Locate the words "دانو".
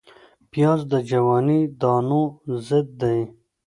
1.79-2.23